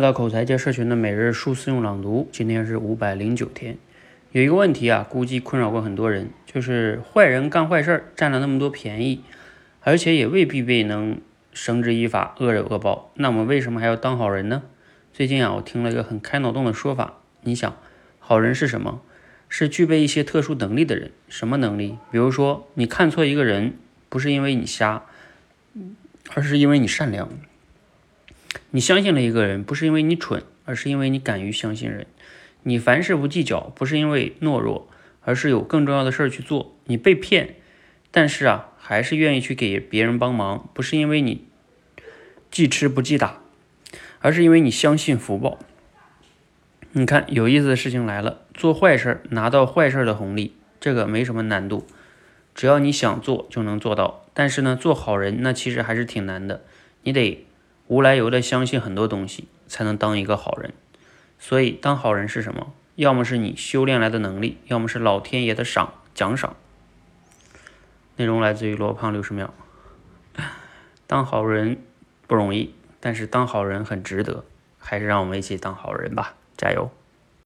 [0.00, 3.76] 来到口才界社群的每日数字用朗读，今天是五百零九天。
[4.32, 9.22] 有一个问题啊，估计困扰过很多人，就是坏人干坏事占了那么多便宜，
[9.82, 11.20] 而且也未必被能
[11.52, 13.12] 绳之以法，恶有恶报。
[13.16, 14.62] 那我们为什么还要当好人呢？
[15.12, 17.18] 最近啊，我听了一个很开脑洞的说法。
[17.42, 17.76] 你想，
[18.18, 19.02] 好人是什么？
[19.50, 21.10] 是具备一些特殊能力的人。
[21.28, 21.98] 什么能力？
[22.10, 23.74] 比如说，你看错一个人，
[24.08, 25.02] 不是因为你瞎，
[26.32, 27.28] 而是因为你善良。
[28.72, 32.06] 你相信了一个人，不是因为你蠢，而是因为你敢于相信人。
[32.62, 34.88] 你凡事不计较，不是因为懦弱，
[35.22, 36.76] 而是有更重要的事儿去做。
[36.84, 37.56] 你被骗，
[38.12, 41.44] 但是啊，还是愿意去给别人帮忙，不是因为你
[42.50, 43.40] 记吃不记打，
[44.20, 45.58] 而是因为你相信福报。
[46.92, 51.86] 你看，有意思的事情来了，做坏事拿到坏事的红利，这个没什么难度，
[52.54, 54.26] 只要你想做就能做到。
[54.32, 56.62] 但是呢，做好人那其实还是挺难的，
[57.02, 57.46] 你得。
[57.90, 60.72] 无来由的相信很多东西，才能当一个好人。
[61.40, 62.72] 所以，当好人是什么？
[62.94, 66.54] 要么是你修炼来的能力，要么是老天爷的赏奖赏。
[68.14, 69.52] 内容来自于罗胖六十秒。
[71.08, 71.82] 当好人
[72.28, 74.44] 不容易，但是当好人很值得。
[74.78, 76.92] 还是让我们一起当好人吧，加油！